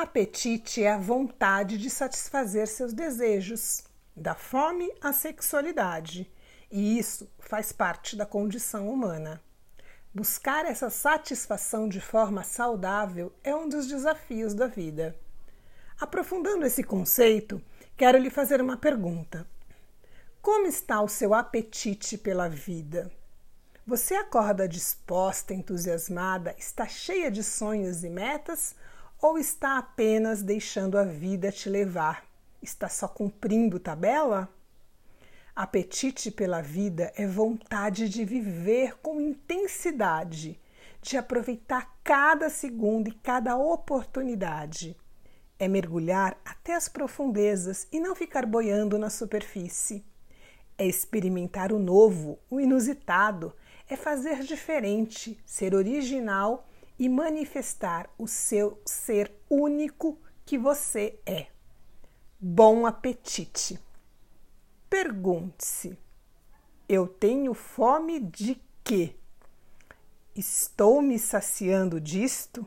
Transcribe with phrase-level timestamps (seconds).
[0.00, 3.82] Apetite é a vontade de satisfazer seus desejos,
[4.14, 6.32] da fome à sexualidade,
[6.70, 9.42] e isso faz parte da condição humana.
[10.14, 15.18] Buscar essa satisfação de forma saudável é um dos desafios da vida.
[16.00, 17.60] Aprofundando esse conceito,
[17.96, 19.44] quero lhe fazer uma pergunta.
[20.40, 23.10] Como está o seu apetite pela vida?
[23.84, 28.76] Você acorda disposta, entusiasmada, está cheia de sonhos e metas
[29.20, 32.24] ou está apenas deixando a vida te levar?
[32.62, 34.48] Está só cumprindo tabela?
[35.54, 40.60] Apetite pela vida é vontade de viver com intensidade,
[41.02, 44.96] de aproveitar cada segundo e cada oportunidade.
[45.58, 50.04] É mergulhar até as profundezas e não ficar boiando na superfície.
[50.76, 53.52] É experimentar o novo, o inusitado,
[53.88, 61.46] é fazer diferente, ser original e manifestar o seu ser único que você é.
[62.40, 63.78] Bom apetite!
[64.88, 65.98] Pergunte-se:
[66.88, 69.14] eu tenho fome de quê?
[70.34, 72.66] Estou me saciando disto?